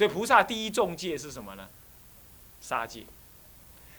[0.00, 1.68] 所以菩萨第一重戒是什么呢？
[2.62, 3.02] 杀戒。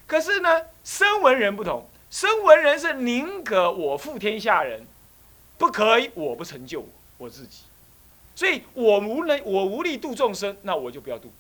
[0.08, 0.50] 可是呢，
[0.84, 4.84] 声闻人不同，声闻人是宁可我负天下人，
[5.60, 6.88] 不可以我不成就我
[7.20, 7.66] 我自己。
[8.34, 11.32] 所以我无能，我无力度众生，那我就不要度。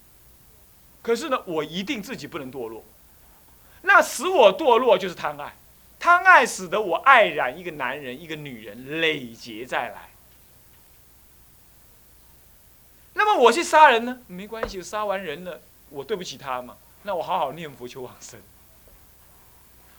[1.01, 2.83] 可是呢，我一定自己不能堕落。
[3.81, 5.55] 那使我堕落就是贪爱，
[5.99, 10.10] 贪爱使得我爱染一个男人、一个女人，累劫再来。
[13.13, 14.19] 那么我去杀人呢？
[14.27, 16.77] 没关系，杀完人了，我对不起他嘛？
[17.03, 18.39] 那我好好念佛求往生。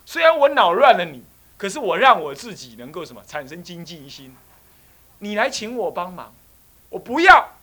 [0.07, 1.23] 虽然我恼乱了你，
[1.57, 4.37] 可是我让我自己能够什么产生精进心？
[5.19, 6.35] 你来请我帮忙，
[6.89, 7.55] 我不要。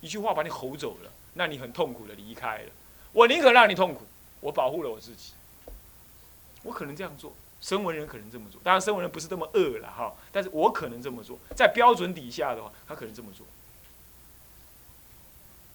[0.00, 2.70] 一句话把你吼走了，那你很痛苦的离开了。
[3.12, 4.02] 我宁可让你痛苦，
[4.40, 5.32] 我保护了我自己。
[6.62, 8.60] 我可能这样做，声闻人可能这么做。
[8.64, 13.46] 当然，声闻人不是这么恶了哈，但是我可能这么做，在标准底下的话，他可能这么做。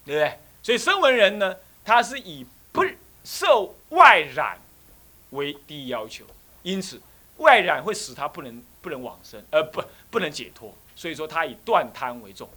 [0.05, 0.39] 对不对？
[0.61, 2.85] 所以声闻人呢，他是以不
[3.23, 4.59] 受外染
[5.31, 6.25] 为第一要求，
[6.63, 7.01] 因此
[7.37, 10.73] 外染会使他不能不能往生，呃不不能解脱。
[10.95, 12.49] 所以说他以断贪为重。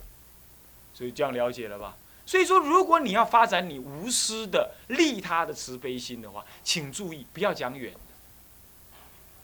[0.95, 1.97] 所以这样了解了吧？
[2.27, 7.95] 所以说，如果你要发展你无私的利他的慈悲心的话，请注意不要讲远。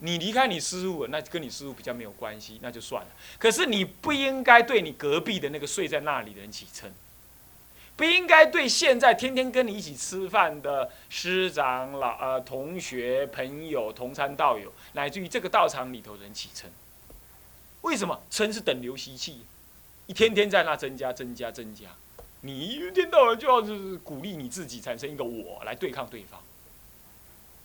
[0.00, 3.08] 你离开你师傅，那跟你师傅比较没有关系，那就算了。
[3.38, 6.90] 可是你不应该对你隔壁的那个睡在那里的人起嗔。
[7.96, 16.64] 不应该对现在天天跟你一起吃饭的师长、老呃同学、朋友、同参道友，乃至于这个道场里头人起嗔。
[17.82, 19.44] 为什么嗔是等流习气，
[20.08, 21.90] 一天天在那增加、增加、增加。
[22.40, 26.42] 你一天到晚就要是鼓励你自己产生一个我来对抗对方，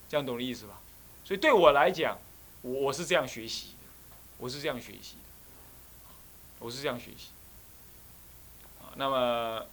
[0.07, 0.79] 这样懂的意思吧？
[1.25, 2.19] 所以对我来讲，
[2.61, 3.87] 我我是这样学习的，
[4.37, 6.15] 我是这样学习的，
[6.59, 7.29] 我是这样学习。
[8.95, 9.65] 那么。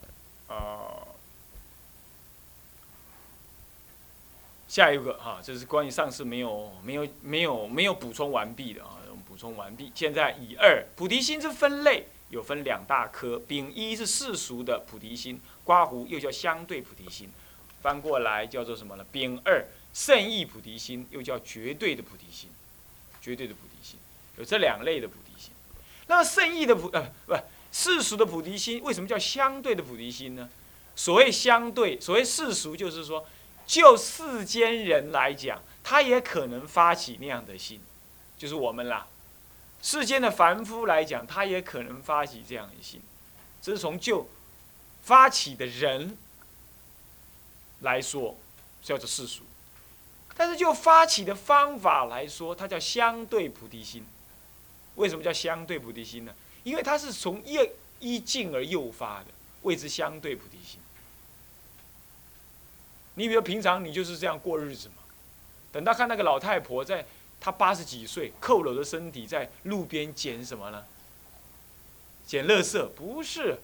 [0.48, 1.02] 啊，
[4.68, 9.90] 下一个哈，这是关于上次没有没有没有没有补充完毕的啊，我们补充完毕。
[9.94, 17.28] 现在以二菩提心之分类有分两大科，丙一是世俗的菩提心，刮胡又叫相对菩提心，
[17.82, 19.04] 翻过来叫做什么呢？
[19.10, 22.50] 丙二圣意菩提心又叫绝对的菩提心，
[23.20, 23.98] 绝对的菩提心
[24.36, 25.50] 有这两类的菩提心。
[26.06, 27.34] 那么圣意的菩呃不。
[27.72, 30.49] 世俗的菩提心为什么叫相对的菩提心呢？
[30.94, 33.27] 所谓相对，所谓世俗，就是说，
[33.66, 37.81] 就世间人来讲，他也可能发起那样的心，
[38.38, 39.06] 就是我们啦。
[39.82, 43.03] 世间的凡夫来讲，他也可能发起这样的心，
[43.60, 44.27] 这是从就
[45.03, 46.16] 发起的人
[47.81, 48.37] 来说
[48.83, 49.43] 叫做世俗，
[50.34, 54.04] 但是就发起的方法来说，它叫相对菩提心。
[54.94, 56.33] 为什么叫相对菩提心呢？
[56.66, 57.56] 因为它是从一
[58.00, 59.27] 一进而诱发的，
[59.62, 60.81] 谓之相对菩提心。
[63.15, 64.94] 你比如平常你就是这样过日子嘛，
[65.71, 67.06] 等到看那个老太婆在
[67.38, 70.84] 她八十几岁，佝偻的身体在路边捡什么呢？
[72.27, 72.84] 捡垃圾？
[72.97, 73.56] 不是，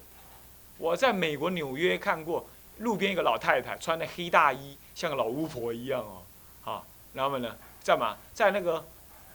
[0.78, 2.46] 我在美国纽约看过
[2.78, 6.22] 路边一个老太太穿的黑大衣，像个老巫婆一样哦，
[6.70, 6.84] 啊，
[7.14, 8.86] 然后呢，在嘛，在那个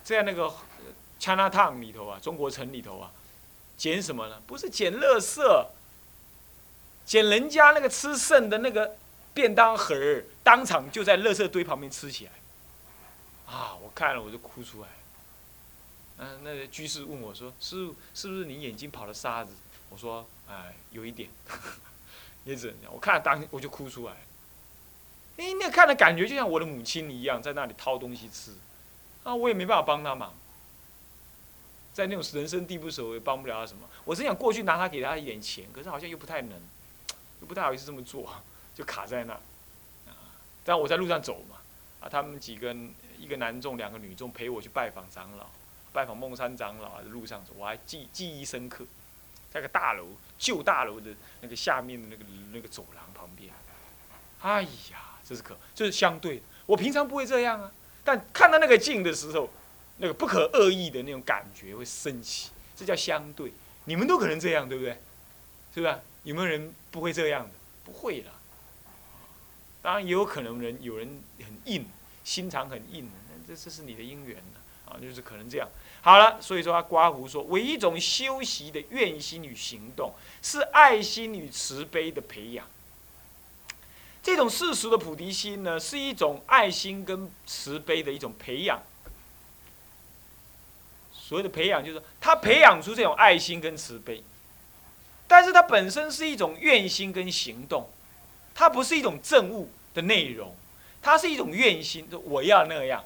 [0.05, 0.49] 在那个
[1.19, 3.11] China Town 里头啊，中国城里头啊。
[3.77, 4.41] 捡什么呢？
[4.47, 5.67] 不是捡垃圾，
[7.05, 8.97] 捡人家那个吃剩的那个
[9.33, 12.31] 便当盒儿，当场就在垃圾堆旁边吃起来。
[13.45, 13.77] 啊！
[13.81, 14.87] 我看了我就哭出来。
[16.17, 19.53] 嗯，那个居士问我说：“师傅，是不是你眼睛跑了沙子？”
[19.89, 21.29] 我说：“哎，有一点。”
[22.43, 22.93] 也只能这样。
[22.93, 24.13] 我看了当我就哭出来。
[25.37, 28.51] 哎，那看的感觉就像我的母亲一样，在那里掏东西吃。
[29.23, 30.33] 啊，我也没办法帮他忙。
[31.97, 33.81] 在那种人生地不熟，也帮不了他什么。
[34.05, 36.51] 我是想过去拿他给他一点钱，可是好像又不太能，
[37.41, 38.31] 又不太好意思这么做，
[38.75, 39.33] 就卡在那。
[39.33, 40.13] 啊，
[40.63, 41.55] 但我在路上走嘛，
[41.99, 42.75] 啊，他们几个
[43.17, 45.47] 一个男众，两个女众陪我去拜访长老，
[45.91, 48.85] 拜访梦山长老在路上走，我还记记忆深刻，
[49.51, 50.05] 在个大楼
[50.37, 51.09] 旧大楼的
[51.41, 52.23] 那个下面的那个
[52.53, 53.51] 那个走廊旁边。
[54.41, 54.61] 哎
[54.91, 56.43] 呀，这是可，这是相对。
[56.67, 57.71] 我平常不会这样啊，
[58.03, 59.49] 但看到那个镜的时候。
[59.97, 63.51] 那个不可恶意的那种感觉会升起，这叫相对。
[63.85, 64.97] 你们都可能这样，对不对？
[65.73, 65.99] 是吧？
[66.23, 67.51] 有没有人不会这样的？
[67.85, 68.29] 不会的。
[69.81, 71.85] 当然也有可能人有人很硬，
[72.23, 75.67] 心肠很硬，那这这是你的因缘呢啊，就是可能这样。
[76.01, 82.67] 好了，所以说他刮胡说，唯一种修习的愿心与行动，是爱心与慈悲的培养。
[84.21, 88.81] 这种世俗的菩提心呢，是一种爱心跟慈悲的一种培养。
[91.27, 94.23] 所谓的培养，就是他培养出这种爱心跟慈悲。
[95.27, 97.89] 但是它本身是一种愿心跟行动，
[98.55, 100.55] 它不是一种政务的内容，
[101.01, 103.03] 它是一种愿心，我要那样。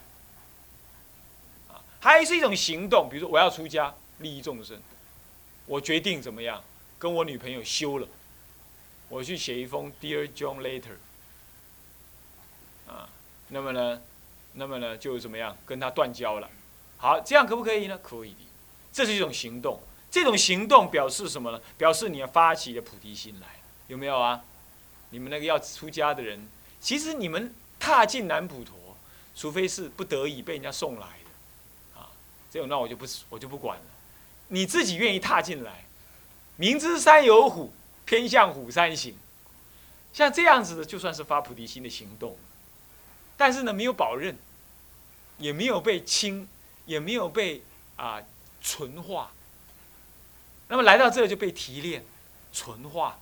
[1.68, 4.80] 啊，还是一种行动，比如说我要出家利益众生，
[5.66, 6.64] 我决定怎么样
[7.00, 8.08] 跟我女朋友休了，
[9.10, 10.98] 我去写一封 Dear John Letter。
[12.88, 13.10] 啊，
[13.48, 14.00] 那么呢，
[14.54, 16.48] 那么呢就怎么样跟他断交了？
[17.02, 17.98] 好，这样可不可以呢？
[17.98, 18.46] 可以的，
[18.94, 19.82] 这是一种行动。
[20.12, 21.60] 这种行动表示什么呢？
[21.76, 23.48] 表示你要发起的菩提心来，
[23.88, 24.42] 有没有啊？
[25.10, 26.48] 你们那个要出家的人，
[26.80, 28.76] 其实你们踏进南普陀，
[29.36, 32.08] 除非是不得已被人家送来的，啊，
[32.52, 33.84] 这种那我就不我就不管了。
[34.50, 35.86] 你自己愿意踏进来，
[36.56, 37.74] 明知山有虎，
[38.06, 39.16] 偏向虎山行，
[40.14, 42.38] 像这样子的，就算是发菩提心的行动。
[43.38, 44.38] 但是呢，没有保任，
[45.40, 46.48] 也没有被清，
[46.92, 47.64] 也没有被
[47.96, 48.22] 啊
[48.62, 49.32] 纯化。
[50.68, 52.04] 那么来到这就被提炼、
[52.52, 53.18] 纯化、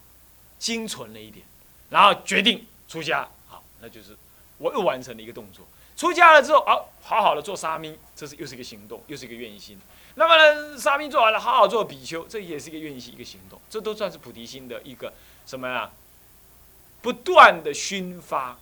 [0.57, 1.45] 精纯了一点，
[1.89, 3.29] 然后决定出家。
[3.47, 4.17] 好，那就是
[4.57, 5.65] 我又完成了一个动作。
[5.95, 9.79] 出家了之后，哦好好的做沙弥，这是又是一个行动，又是一个愿心。
[10.15, 13.59] 那么呢，沙弥做完了，好好做比丘，这也是一个愿心，一个行动。
[13.69, 15.13] 这都算是菩提心的一个
[15.45, 15.91] 什么呀？
[17.01, 18.57] 不断的熏发，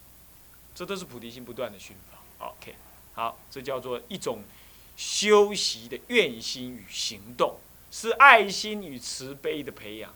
[0.76, 2.48] 这都是菩提心不断的熏发。
[2.48, 2.76] OK，
[3.14, 4.44] 好，这叫做一种
[4.98, 7.58] 修习的愿心与行动。
[7.90, 10.14] 是爱心与慈悲的培养。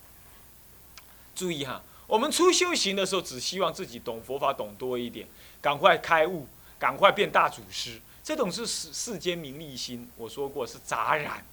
[1.33, 5.25] 注意哈，我们初修行的时候，只希望自己懂佛法懂多一点，
[5.61, 6.45] 赶快开悟，
[6.77, 8.01] 赶快变大祖师。
[8.23, 11.43] 这种是世世间名利心，我说过是杂染，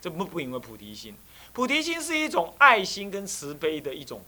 [0.00, 1.14] 这不不因为菩提心。
[1.52, 4.22] 菩提心是一种爱心跟慈悲的一种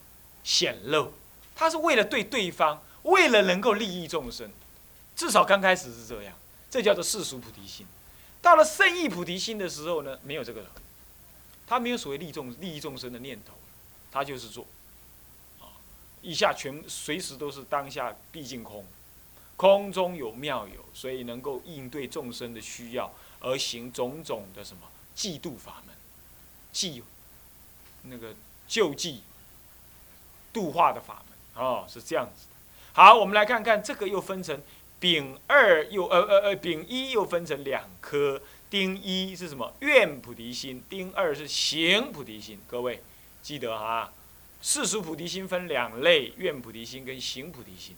[0.45, 1.15] 显露，
[1.57, 4.53] 它是为了对对方，为了能够利益众生。
[5.17, 6.35] 至少刚开始是这样，
[6.71, 7.87] 这叫做世俗菩提心。
[8.43, 10.71] 到了圣意菩提心的时候呢，没有这个了。
[11.65, 13.55] 他没有所谓利众利益众生的念头，
[14.11, 14.67] 他就是做，
[15.59, 15.73] 啊，
[16.21, 18.85] 一下全随时都是当下毕竟空，
[19.57, 23.11] 空中有妙有，所以能够应对众生的需要
[23.41, 24.83] 而行种种的什么
[25.15, 25.95] 济度法门，
[26.73, 27.03] 济
[28.03, 28.35] 那个
[28.69, 29.23] 救济
[30.53, 32.57] 度化的法门，哦，是这样子的。
[32.93, 34.61] 好，我们来看看这个又分成
[35.03, 38.41] 丙二又呃呃呃丙一又分成两颗。
[38.71, 39.75] 丁一是什么？
[39.81, 40.81] 愿菩提心。
[40.89, 42.61] 丁二是行菩提心。
[42.69, 43.03] 各位
[43.43, 44.13] 记得哈，
[44.63, 47.97] 世俗菩提心分两类：愿菩提心跟行菩提心。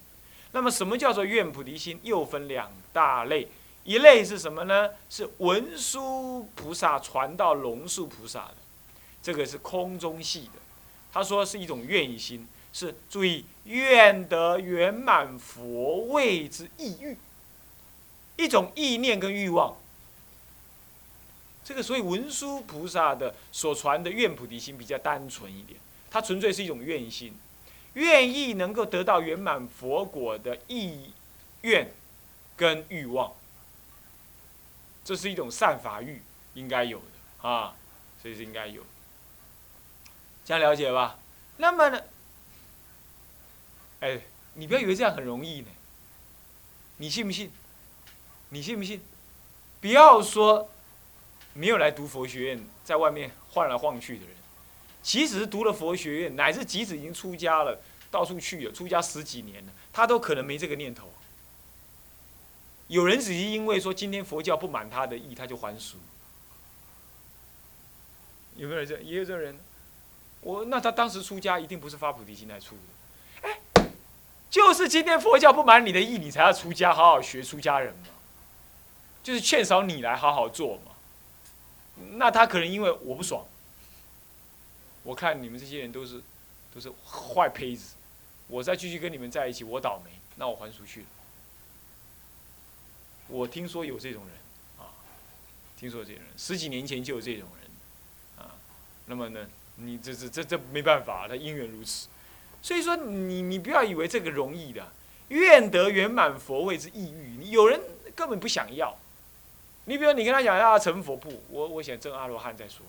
[0.53, 2.01] 那么什么叫做愿菩提心？
[2.03, 3.49] 又分两大类。
[3.85, 4.89] 一类是什么呢？
[5.11, 8.55] 是文殊菩萨传到龙树菩萨的，
[9.23, 10.59] 这个是空中系的。
[11.13, 17.17] 他说是一种愿意心，是注意愿得圆满佛位之意欲，
[18.37, 19.75] 一种意念跟欲望。
[21.65, 25.81] 这个所以文殊菩萨的所传的愿菩提心比较单纯一点，
[26.11, 27.33] 它纯粹是一种愿心，
[27.95, 31.13] 愿意能够得到圆满佛果的意
[31.63, 31.91] 愿
[32.57, 33.33] 跟欲望，
[35.05, 36.21] 这是一种善法欲
[36.55, 37.49] 应该有的。
[37.49, 37.75] 啊，
[38.21, 38.83] 所以是应该有，
[40.45, 41.19] 这样了解吧？
[41.59, 42.03] 那么呢，
[44.05, 44.21] 哎，
[44.53, 45.69] 你不要以为这样很容易呢，
[46.99, 47.51] 你信不信？
[48.51, 49.01] 你信不信？
[49.81, 50.69] 不要说。
[51.57, 54.35] 没有来读佛学院，在外面晃来晃去的人，
[55.05, 57.81] 即使是读了佛学院，乃至即使已经出家了，
[58.11, 61.13] 到处去了，出家十几年了，他都可能没这个念头。
[62.89, 65.97] 有人只是因为说今天佛教不满他的意，他就还俗。
[68.57, 69.01] 有没有人这？
[69.01, 69.57] 也有这种人。
[70.41, 72.83] 我那他当时出家一定不是发菩提心来出的。
[74.55, 78.07] 就是今天佛教不满你的意，你才要出家，好好学出家人嘛。
[79.21, 80.93] 就是劝少你来好好做嘛。
[82.13, 83.45] 那他可能因为我不爽，
[85.03, 86.23] 我看你们这些人都是
[86.73, 87.97] 都是坏胚子，
[88.47, 91.07] 我再继续跟你们在一起，我倒霉，那我还出去了。
[93.27, 94.37] 我听说有这种人
[94.79, 94.87] 啊，
[95.77, 98.55] 听说这种人，十几年前就有这种人啊。
[99.07, 102.07] 那么呢，你这这这这没办法，他因缘如此。
[102.65, 104.91] 所以说，你你不要以为这个容易的，
[105.29, 107.79] 愿得圆满佛位之意欲，有人
[108.17, 108.97] 根本不想要。
[109.85, 111.43] 你比如你跟他讲要成佛不？
[111.51, 112.87] 我我想证阿罗汉再说。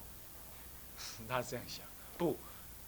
[1.27, 1.85] 他这样想，
[2.17, 2.37] 不，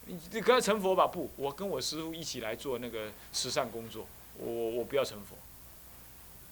[0.05, 1.29] 你你跟他成佛吧不？
[1.35, 5.35] 我跟我师傅一起来做那个慈善工作，我我不要成佛。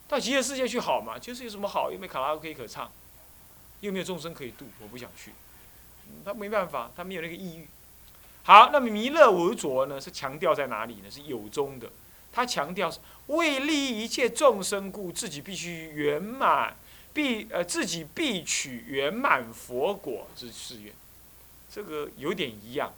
[0.09, 1.17] 到极乐世界去好嘛？
[1.17, 1.89] 就是有什么好？
[1.93, 2.91] 又没卡拉 OK 可唱，
[3.79, 5.31] 又没有众生可以度，我不想去。
[6.25, 7.65] 他没办法，他没有那个意欲。
[8.45, 9.99] 好，那么弥勒无着呢？
[9.99, 11.11] 是强调在哪里呢？
[11.11, 11.89] 是有中的，
[12.31, 16.77] 他强调是为利益一切众生故，自己必须圆满。
[17.11, 20.93] 必呃自己必取圆满佛果之誓愿，
[21.73, 22.93] 这个有点一样，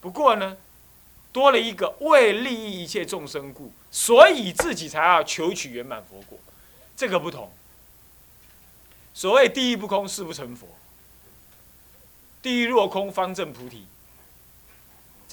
[0.00, 0.56] 不过呢，
[1.30, 6.36] 多了一个为利益一切众生故，所以自己才要求取圆满佛果，
[6.96, 7.48] 这个不同。
[9.14, 10.66] 所谓地狱不空，誓不成佛；
[12.42, 13.86] 地狱若空，方正菩提。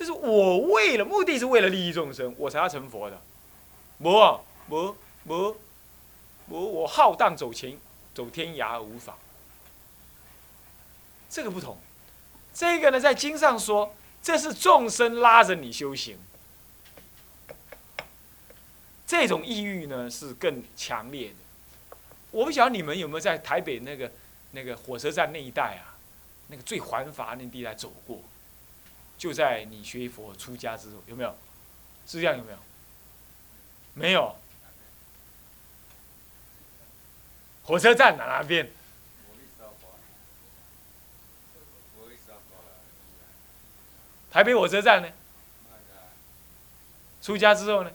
[0.02, 3.22] 就是我为了目的是为了利益众生，我才要成佛的。
[4.00, 5.56] 无啊，无无
[6.50, 7.78] 无，我浩荡走前
[8.12, 9.16] 走天涯而无妨。
[11.30, 11.78] 这个不同，
[12.52, 16.18] 这个呢，在经上说，这是众生拉着你修行，
[19.06, 21.36] 这种意欲呢是更强烈的。
[22.32, 24.12] 我不晓得你们有没有在台北那个
[24.50, 25.94] 那个火车站那一带啊，
[26.48, 28.20] 那个最繁华那地带走过，
[29.22, 31.38] 就在你学佛出家之后，有没有？
[32.08, 32.58] 是这样有没有？
[33.94, 34.36] 没有。
[37.62, 38.68] 火车站哪哪边？
[44.32, 45.08] 台北火车站呢？
[47.22, 47.92] 出家之后呢？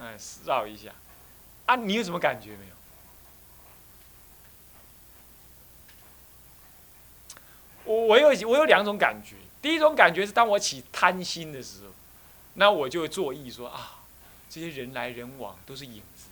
[0.00, 0.92] 哎，绕一下。
[1.66, 2.77] 啊，你有什么感觉没有？
[8.08, 9.36] 我有我有两种感觉。
[9.60, 11.92] 第一种感觉是，当我起贪心的时候，
[12.54, 14.00] 那我就会作意说啊，
[14.48, 16.30] 这些人来人往都是影子。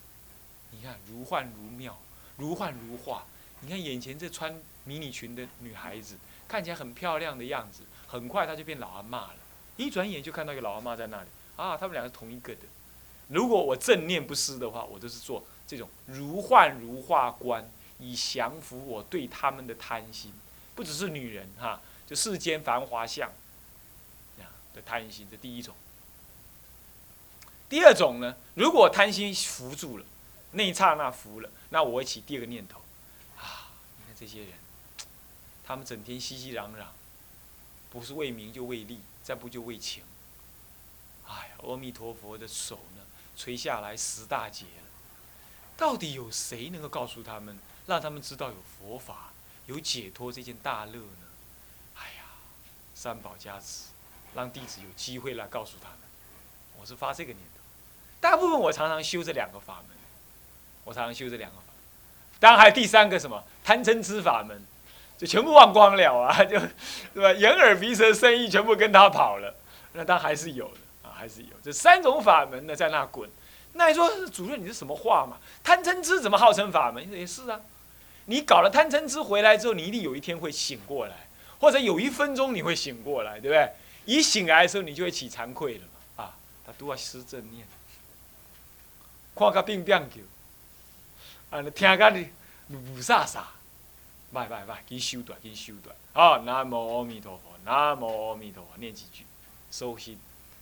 [0.70, 1.98] 你看，如幻如妙，
[2.38, 3.24] 如幻如化。
[3.60, 6.16] 你看眼前这穿迷你裙的女孩子。
[6.48, 9.34] 看起来很漂亮的样子，很快她就变老阿妈了。
[9.76, 12.60] 一转眼就看到一个老阿妈在那里啊，他们两个同一个的。
[13.28, 17.68] 如果我正念不失的话，我都是做这种如幻如化观，
[17.98, 20.32] 以降服我对他们的贪心。
[20.76, 23.32] 不只是女人哈，就世间繁华相，
[24.72, 25.74] 的贪心，这第一种。
[27.68, 30.04] 第二种呢，如果贪心扶住了，
[30.52, 32.80] 那一刹那服了，那我会起第二个念头
[33.38, 34.50] 啊，你看这些人。
[35.64, 36.84] 他们整天熙熙攘攘，
[37.90, 40.04] 不是为名就为利，再不就为情。
[41.26, 43.02] 哎呀，阿弥陀佛的手呢，
[43.36, 44.88] 垂下来十大劫了。
[45.76, 49.32] 到底有谁能够告诉他们，让他们知道有佛法、
[49.66, 51.26] 有解脱这件大乐呢？
[51.96, 52.24] 哎呀，
[52.94, 53.90] 三宝加持，
[54.34, 55.98] 让弟子有机会来告诉他们。
[56.78, 57.60] 我是发这个念头。
[58.20, 59.96] 大部分我常常修这两个法门，
[60.84, 61.76] 我常常修这两个法门。
[62.40, 64.64] 当然还有第三个什么贪嗔痴法门。
[65.18, 66.28] 就全部忘光了啊！
[66.44, 66.60] 就，
[67.14, 67.32] 对吧？
[67.32, 69.54] 眼耳鼻舌身意全部跟他跑了，
[69.94, 71.48] 那他还是有的啊，还是有。
[71.62, 73.26] 这三种法门呢，在那滚。
[73.72, 75.38] 那你说主任，你是什么话嘛？
[75.64, 77.10] 贪嗔痴怎么号称法门？
[77.10, 77.58] 也是啊。
[78.26, 81.26] 你搞了贪嗔痴回来之后，你一定有一天会醒过来，
[81.58, 83.72] 或者有一分钟你会醒过来，对不对？
[84.04, 86.24] 一醒来的时候，你就会起惭愧了嘛。
[86.24, 87.66] 啊，他都要施正念，
[89.34, 92.28] 看个病病叫，啊，听个你
[92.76, 93.42] 雾煞煞。
[94.32, 95.96] 拜拜拜，给你修短，给你修短。
[96.12, 99.24] 好，南无阿弥陀佛，南无阿弥陀佛，念几句，
[99.70, 100.18] 收心，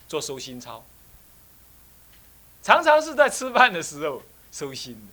[0.06, 0.84] 做收心操。
[2.62, 5.12] 常常是在吃饭的时候收心的，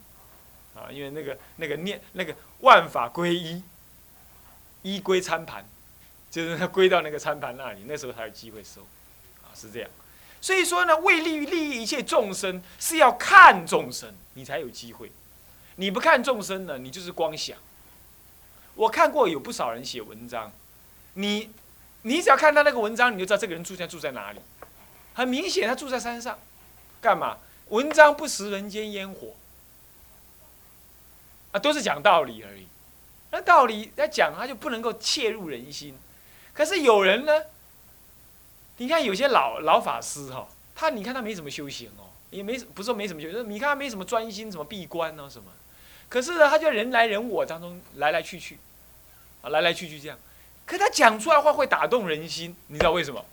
[0.74, 3.62] 啊，因为那个那个念那个万法归一，
[4.82, 5.64] 一归餐盘，
[6.30, 8.80] 就是他归到那个餐盘那里，那时候才有机会收，
[9.42, 9.90] 啊，是这样。
[10.40, 15.12] 所以说呢，为利于利益一切众生，是要看众生，你才有机会。
[15.76, 17.56] 你不看众生呢，你就是光想。
[18.74, 20.50] 我看过有不少人写文章，
[21.14, 21.50] 你，
[22.02, 24.40] 你只要看他那个文章，你就知道这个人住在住在哪里。
[25.14, 26.38] 很明显，他住在山上，
[27.00, 27.36] 干嘛？
[27.68, 29.34] 文章不食人间烟火，
[31.52, 32.66] 啊，都是讲道理而已。
[33.30, 35.96] 那道理在讲，他就不能够切入人心。
[36.52, 37.32] 可是有人呢，
[38.76, 45.50] 你看有些老老法师哈，他你看他没怎么修行哦，也没不是说没什么修行，你看他没什么专心，什么闭关呢什么。
[46.08, 48.58] 可是呢，他就人来人往当中来来去去，
[49.40, 50.18] 啊，来来去去这样。
[50.66, 53.24] 可他讲出来话会打动人心，你知道为什么？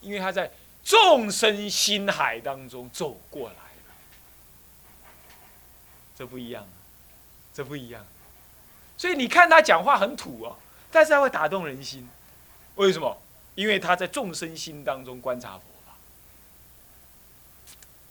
[0.00, 0.50] 因为他在
[0.84, 3.56] 众生心海当中走过来
[6.16, 6.64] 这不一样，
[7.52, 8.04] 这不一样。
[8.96, 10.56] 所以你看他讲话很土哦，
[10.90, 12.08] 但是他会打动人心。
[12.76, 13.16] 为什么？
[13.54, 15.92] 因为他在众生心当中观察佛法，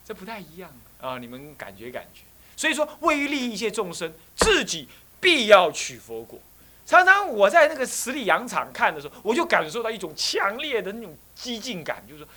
[0.04, 1.16] 这不太一样啊！
[1.16, 2.20] 你们感觉感觉。
[2.54, 4.86] 所以说，为利益一切众生，自己
[5.20, 6.38] 必要取佛果。
[6.84, 12.28] 常常我在那个十里洋场看的时候，我就感受到一种强烈的那种激进感，就是说，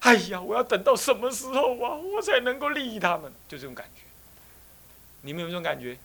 [0.00, 3.32] 哎呀，我要等到什么时候啊，我才能够利益他们？
[3.48, 4.02] 就这种感觉。
[5.22, 5.98] 你们有有这种感觉？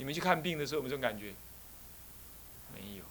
[0.00, 1.34] 你们去看病的时候有没有这种感觉？
[2.72, 3.04] 没有。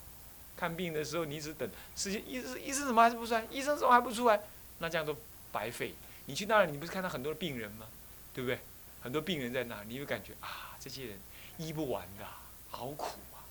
[0.58, 3.46] 看病的时候，你一直等时间，医生医生怎么还是不出来？
[3.52, 4.42] 医生怎么还不出来？
[4.80, 5.16] 那这样都
[5.52, 5.94] 白费。
[6.26, 7.86] 你去那里，你不是看到很多病人吗？
[8.34, 8.60] 对不对？
[9.04, 11.20] 很多病人在那儿，你会感觉啊，这些人
[11.60, 12.26] 医不完的，
[12.72, 13.46] 好苦啊！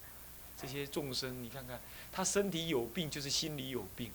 [0.60, 1.80] 这些众生，你看看，
[2.10, 4.10] 他身体有病，就是心里有病。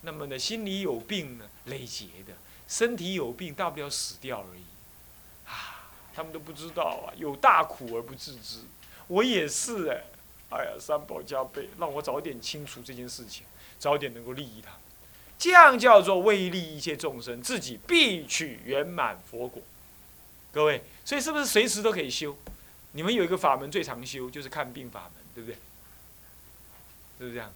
[0.00, 2.32] 那么呢，心里有病呢，累劫的；
[2.66, 4.62] 身体有病，大不了死掉而已。
[6.18, 8.58] 他们都不知道啊，有大苦而不自知。
[9.06, 10.02] 我也是哎，
[10.50, 13.44] 哎呀，三宝加倍，让我早点清楚这件事情，
[13.78, 14.72] 早点能够利益他。
[15.38, 19.62] 这样叫做为利一切众生，自己必取圆满佛果。
[20.52, 22.36] 各位，所以是不是随时都可以修？
[22.90, 25.54] 你们有一个法门最常修，就是看病法门，对不对？
[27.18, 27.52] 是不是这样？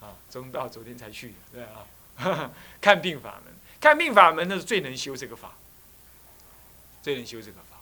[0.00, 5.52] 啊，中道昨天才去，对啊， 看病法门，看病法门那是最能修这个法，
[7.02, 7.75] 最能修这个法。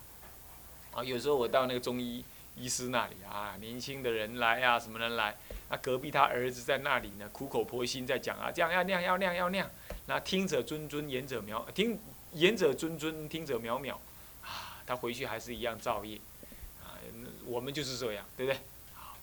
[0.94, 2.24] 啊，有时候我到那个中医
[2.56, 5.36] 医师那里啊，年轻的人来啊，什么人来？
[5.68, 9.68] 啊，隔壁他儿子在那里呢，苦口婆心在讲啊，这样要那样要那样要那样。
[10.06, 11.98] 那听者谆谆，言者渺听
[12.32, 13.94] 言者谆谆，听者渺渺。
[14.42, 16.20] 啊，他回去还是一样造业。
[16.84, 16.94] 啊，
[17.44, 18.60] 我们就是这样，对不对？
[18.94, 19.16] 好，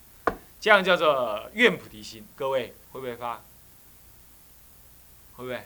[0.60, 2.28] 这样叫做愿菩提心。
[2.36, 3.42] 各位会不会发？
[5.38, 5.62] 会不会？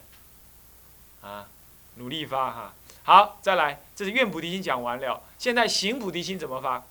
[1.22, 1.48] 啊，
[1.96, 2.74] 努力发哈。
[3.06, 5.22] 好，再来，这是愿菩提心讲完了。
[5.38, 6.84] 现在行菩提心怎么发？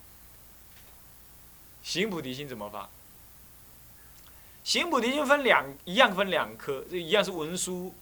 [1.83, 2.89] 行菩提心怎么发？
[4.63, 7.93] 行菩提心分两，一样分两颗，这一样是文殊、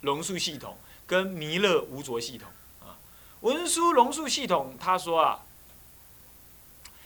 [0.00, 0.76] 龙树系统
[1.06, 2.98] 跟弥勒无着系统啊。
[3.42, 5.40] 文殊龙树系统他说啊，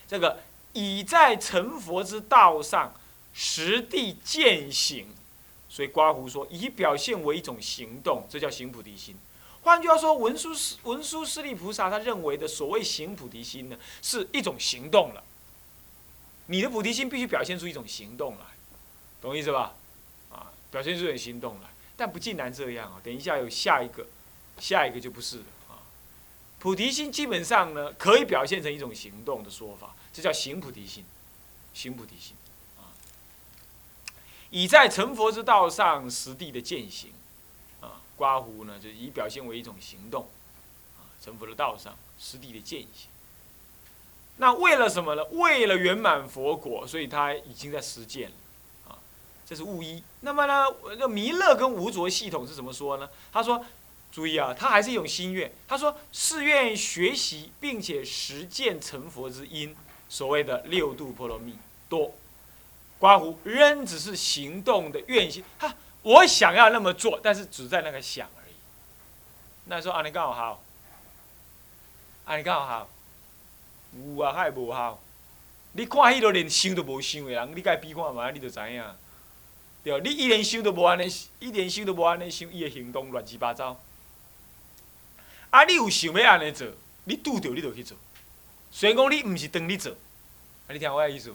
[0.08, 0.40] 这个
[0.72, 2.94] 已在成佛之道上
[3.34, 5.06] 实地践行，
[5.68, 9.14] 所以刮胡说以表现为一种行动，这叫行菩提心。
[9.62, 15.22] 换句话说，文殊师文殊师利菩萨他认为的所谓行菩提心呢，是一种行动了。
[16.46, 18.44] 你的菩提心必须表现出一种行动来。
[19.20, 19.74] 懂意思吧？
[20.32, 23.00] 啊，表现出点行动来，但不尽然这样啊。
[23.04, 24.04] 等一下有下一个，
[24.58, 25.78] 下一个就不是了啊。
[26.58, 31.04] 菩提心基本上呢，可以表现成一种行动的说法，这叫行菩提心，
[31.72, 32.34] 行菩提心
[32.78, 32.90] 啊。
[34.50, 37.12] 已在成佛之道上实地的践行，
[38.22, 40.28] 刮胡呢，就以表现为一种行动
[40.96, 43.08] 啊，成佛的道上实地的践行。
[44.36, 45.24] 那为了什么呢？
[45.32, 48.36] 为了圆满佛果，所以他已经在实践了。
[48.86, 48.98] 啊
[49.44, 50.66] 这是物一，那么呢？
[51.00, 53.10] 那弥勒跟无着系统是怎么说呢？
[53.32, 53.64] 他说
[54.12, 55.52] ：“注意啊，他还是一种心愿。
[55.66, 59.74] 他说是愿学习并且实践成佛之因，
[60.08, 61.56] 所谓的六度波罗蜜
[61.88, 62.14] 多。
[63.00, 65.42] 刮胡仍只是行动的愿心。
[65.58, 68.54] 哈，我想要那么做，但是只在那个想而已。
[69.66, 70.62] 那说啊，你刚好好，
[72.24, 72.88] 啊你刚好好，
[73.94, 75.00] 有啊，还无好。
[75.72, 78.84] 你看迄个连想都无想的人，你该比看嘛，你就知影。”
[79.84, 83.80] 对，你一连想都无安尼，一连想都无安尼想，伊的行动乱七八糟。
[85.50, 86.68] 啊，你有想要安尼做，
[87.02, 87.96] 你拄着你就去做。
[88.70, 91.34] 虽然讲你毋是当你做，啊，你听我的意思无？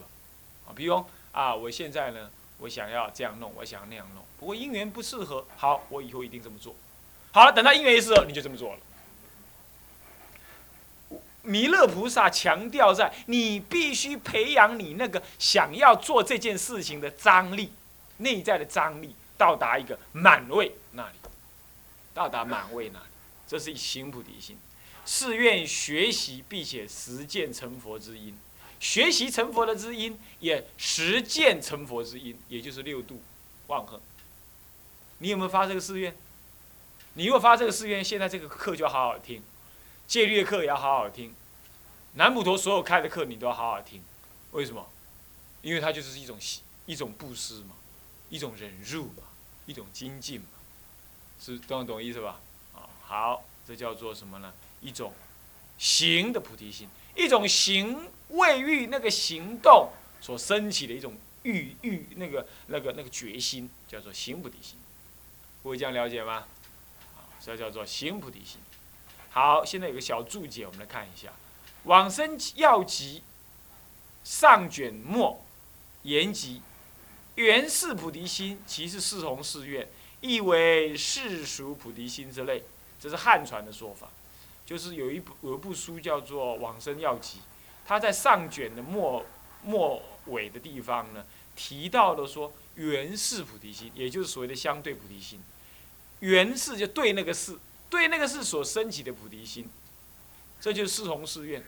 [0.66, 5.46] 啊，比如讲啊，我现在呢，我想要这样弄，我想要那样弄，不过因缘不适合。
[5.56, 6.76] 好，我以后一定这么做。
[7.32, 8.80] 好了，等到因缘一适合，你就这么做了。
[11.44, 17.72] 弥勒菩萨强调在，你必须培养你那个想要做这件事情的张力。
[18.20, 21.14] 内在的张力到达一个满位那里，
[22.16, 23.06] 到达满位那里，
[23.48, 24.58] 这是行菩提心，
[25.06, 28.36] 誓愿学习并且实践成佛之因，
[28.80, 33.22] 学习成佛的知因，也实践成佛之因，也就是六度
[33.68, 34.00] 万恒。
[35.20, 36.16] 你有没有发这个誓愿？
[37.14, 39.42] 你如果发这个誓愿，现在这个课就好好听，
[40.08, 41.34] 戒律的课也要好好听，
[42.14, 44.02] 南普陀所有开的课你都要好好听，
[44.52, 44.88] 为什么？
[45.62, 46.38] 因为它就是一种
[46.86, 47.76] 一种布施嘛。
[48.30, 49.24] 一种忍辱嘛，
[49.66, 50.48] 一种精进嘛，
[51.40, 52.42] 是懂懂意思吧？
[52.76, 54.54] 啊，好，这叫做什么呢？
[54.82, 55.14] 一种
[55.78, 64.78] 行的菩提心，一种行未欲那个行动所升起的一种欲欲那个那个那个决心，叫做行菩提心。
[65.64, 66.46] 各位这样了解吗？
[67.16, 68.60] 啊，这叫做行菩提心。
[69.30, 71.30] 好，现在有个小注解，我们来看一下
[71.84, 73.22] 《往生要集》
[74.30, 75.44] 上卷末
[76.04, 76.62] 言集。
[77.36, 79.88] 原是菩提心，其是四弘誓愿，
[80.22, 82.64] 意为世俗菩提心之类。
[83.00, 84.10] 这是汉传的说法，
[84.68, 87.38] 就是有一部有一部书叫做《往生要集》，
[87.86, 89.26] 它在上卷的末
[89.64, 91.26] 末尾的地方呢，
[91.56, 95.40] 提到了说原是菩提心，也就是所谓的相对菩提心。
[96.20, 97.58] 原是就对那个是，
[97.90, 99.70] 对那个是所升起的菩提心，
[100.60, 101.64] 这就是四弘誓愿：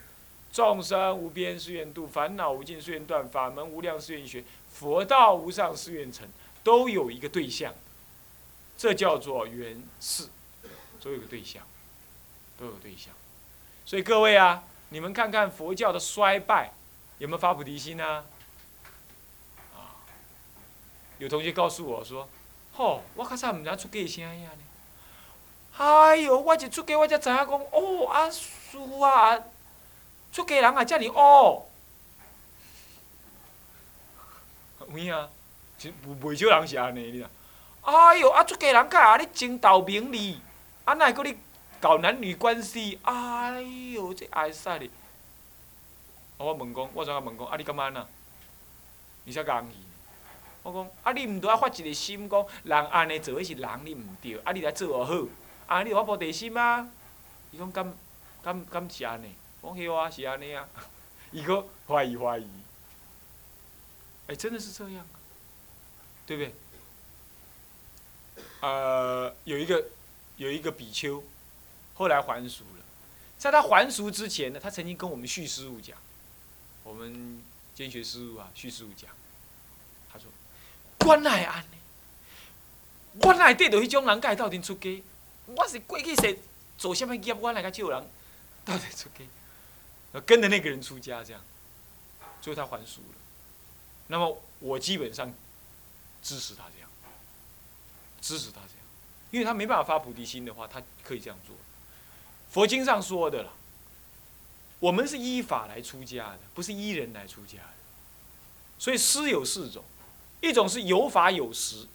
[0.52, 4.44] 众生无边誓愿度，烦恼无尽誓愿断，法门无量誓愿学。
[4.74, 6.28] 佛道无上誓愿成，
[6.64, 7.74] 都有一个对象，
[8.78, 10.26] 这叫做缘是，
[11.02, 11.64] 都有个对象，
[12.60, 13.14] 都有对象。
[13.86, 16.72] 所以各位啊，你们看看佛教的衰败，
[17.18, 18.26] 有没有发菩提心呢？
[21.18, 22.30] 有同学告诉我说
[22.74, 24.64] ：“吼，我较早毋知出家啥样呢。”
[25.78, 29.40] 哎哟，我一出家我才知影讲，哦，啊师傅啊，
[30.32, 31.70] 出家人也遮尔乌。
[34.92, 35.30] 有影啊？
[35.78, 37.30] 真袂少人是安尼哩啊！
[37.82, 40.42] 哎哟，啊出家人甲啊咧争斗名利，
[40.86, 41.38] 啊哪会搁咧
[41.80, 43.00] 搞男女关系？
[43.04, 43.62] 哎
[43.94, 44.90] 哟，这会使哩！
[46.38, 47.48] 啊，我问讲，我怎啊问讲？
[47.48, 48.06] 啊，你感觉安怎？
[49.26, 49.76] 你才讲去？
[50.64, 55.28] 我讲，啊，你毋着爱发一个心，讲人安尼做伙是人，你毋对，啊，你来做互好，
[55.68, 56.88] 啊，你有法无地心啊？
[57.52, 57.94] 伊讲敢
[58.44, 59.34] 敢敢是安尼？
[59.62, 60.68] 我讲对啊，是安尼啊。
[61.32, 62.48] 伊搁怀疑怀疑。
[64.28, 65.16] 哎，真的是这样啊，
[66.26, 66.54] 对不对？
[68.62, 69.86] 呃，有一个
[70.38, 71.24] 有一个比丘，
[72.00, 72.84] 后来还俗了。
[73.38, 75.98] 在他还俗之前呢，他曾经跟我们叙师傅讲，
[76.84, 77.44] 我们
[77.76, 79.12] 监学师傅啊，叙师傅讲，
[80.12, 80.32] 他说
[81.06, 81.78] ：“原来安尼，
[83.22, 85.04] 原来对着迄种人，甲伊斗阵出家。
[85.46, 86.40] 我是过去是
[86.78, 88.02] 做什么业，我来甲救人，
[88.64, 91.44] 斗阵出家，跟着那个人出家这样，
[92.42, 93.18] 最后他还俗了。”
[94.08, 95.34] 那么我基本上
[96.24, 96.90] 支持他这样，
[98.22, 98.86] 支持他这样，
[99.32, 101.56] 因为他没办法发菩提心的话，他可以这样做。
[102.50, 103.52] 佛经上说的了，
[104.80, 107.74] 我们是依法来出家的，不是依人来出家的。
[108.78, 109.84] 所以师有四种，
[110.42, 111.88] 一种是有法有实，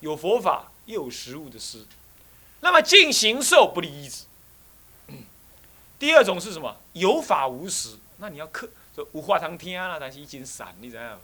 [0.00, 1.84] 有佛法又有实物的师。
[2.60, 4.24] 那么进行受不离一子。
[5.98, 6.76] 第二种是什么？
[6.94, 8.68] 有法无实，那你要克，
[9.12, 11.18] 无话通听啦，但是已经散，你知影？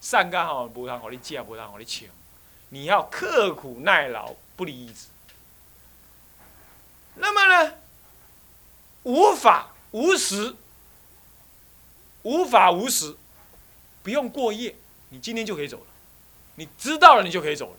[0.00, 2.08] 善干吼，无通互你食，无通互你穿。
[2.68, 5.08] 你要刻苦耐劳，不离一子。
[7.16, 7.74] 那么呢，
[9.04, 10.54] 无法无时，
[12.22, 13.16] 无法无时，
[14.02, 14.74] 不用过夜，
[15.10, 15.86] 你今天就可以走了。
[16.56, 17.76] 你知道了，你就可以走了。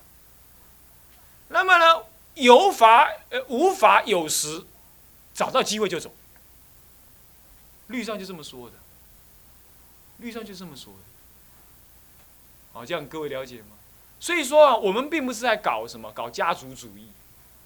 [1.50, 2.04] 那么呢，
[2.36, 4.64] 有法呃无法有时，
[5.34, 6.14] 找到机会就走。
[7.88, 8.76] 律上就这么说的，
[10.18, 11.00] 律上就这么说的。
[12.72, 13.76] 好，这样各位了解吗？
[14.20, 17.10] 所以说啊，我们并不是在搞什么搞家族主义，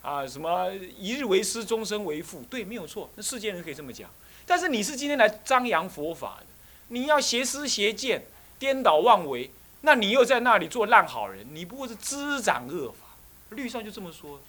[0.04, 3.10] 啊，什么一日为师，终身为父，对，没有错。
[3.16, 4.08] 那世间人可以这么讲。
[4.46, 6.46] 但是你是今天来张扬佛法的，
[6.90, 8.26] 你要邪思邪见、
[8.60, 9.50] 颠倒妄为，
[9.82, 13.16] 那你又在那里做烂好人，你不过是滋长恶法。
[13.52, 14.42] 律上就这么说，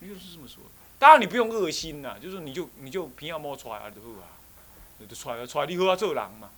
[0.00, 0.64] 律上是这么说。
[0.98, 4.26] 当然你不用恶心呐，就是你就你就平要摸出来啊，就好啊，
[5.08, 6.50] 就出来出来，你好啊做人嘛，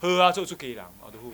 [0.00, 1.28] 好啊做出家人啊，就好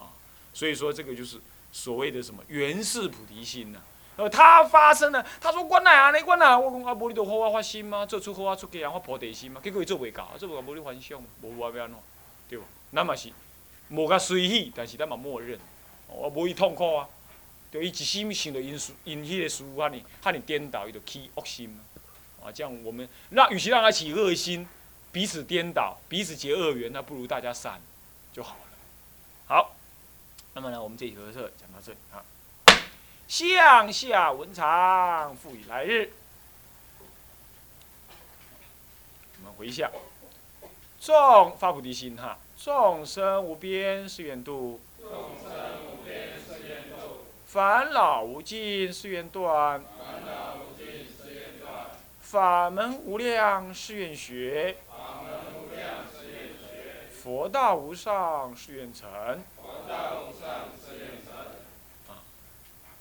[0.00, 0.10] 啊。
[0.54, 1.40] 所以说，这个就是
[1.78, 3.78] 所谓的什么原始菩提心呐。
[4.16, 6.10] 呃，他发生了，他说：“我哪啊？
[6.10, 6.58] 你我哪？
[6.58, 8.04] 我讲啊，无你都好我发心吗？
[8.04, 9.60] 做出好我出家，我菩提心吗？
[9.62, 12.00] 结果伊做袂到，做袂到无你幻想，无我要安怎，
[12.48, 12.64] 对无？
[12.92, 13.30] 咱嘛是
[13.90, 15.56] 无甲随喜，但是咱嘛默认，
[16.08, 17.08] 我无伊痛苦啊。
[17.70, 21.80] 就伊一心想着因事因迄个事哈尼哈尼颠倒，伊就起恶心嘛。
[22.44, 24.66] 啊，这样我们让与其让他起恶心，
[25.12, 27.80] 彼此颠倒，彼此结恶缘，那不如大家散
[28.32, 28.60] 就好了。
[29.46, 29.77] 好。
[30.58, 32.18] 那么呢，我们这一课课讲到这里啊。
[33.28, 36.10] 向下文长，复以来日。
[39.38, 39.88] 我们回向，
[41.00, 45.52] 众发菩提心哈，众生无边誓愿度，众生
[45.92, 51.86] 无边誓愿度，烦恼无尽誓愿断，烦恼无尽誓愿断，
[52.20, 59.40] 法门无量誓愿学，法门无量誓愿学，佛道无上誓愿成。
[62.08, 62.22] 啊，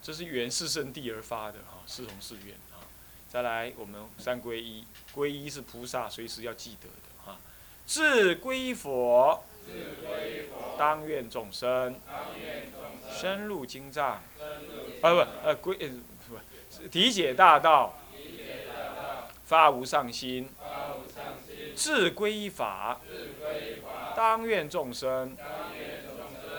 [0.01, 2.83] 这是缘是圣地而发的哈，是同是愿啊。
[3.29, 7.37] 再来，我们三皈依，皈依是菩萨随时要记得的哈。
[7.85, 9.43] 自皈依佛，
[10.77, 11.99] 当愿众生，
[13.11, 14.21] 深入经藏，啊
[15.01, 15.07] 不
[15.43, 15.77] 呃皈
[16.27, 17.99] 不，体解大道，
[19.43, 20.49] 发无上心，
[21.75, 23.01] 自皈依法，
[24.15, 25.35] 当愿众生。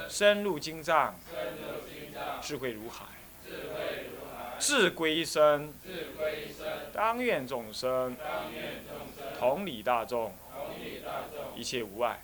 [0.08, 1.14] 深入经藏，
[2.40, 3.04] 智慧如海；
[4.58, 5.72] 智归生，
[6.92, 8.16] 当愿众生
[9.38, 10.34] 同理大众，
[11.54, 12.22] 一切无碍。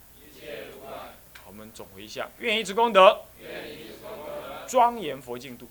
[1.47, 3.21] 我们总回向，愿以此功德，
[4.67, 5.69] 庄严佛净土，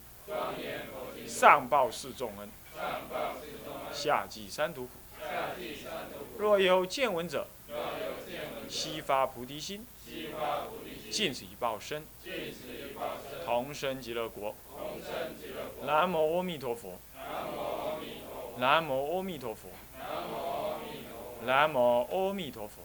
[1.28, 2.48] 上报四重恩，
[3.92, 4.92] 下济三途苦。
[6.38, 7.48] 若有见闻者，
[8.70, 9.86] 悉发菩提心。
[11.14, 12.04] 尽此一报身，
[13.46, 14.56] 同生极乐国。
[15.86, 16.98] 南无阿弥陀佛。
[18.58, 19.70] 南无阿弥陀佛。
[21.46, 22.82] 南无阿弥陀佛。